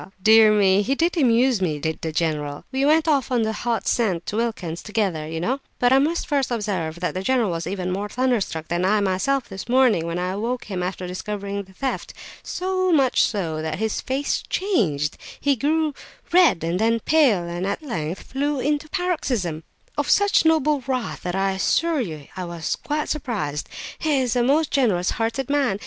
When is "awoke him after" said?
10.31-11.05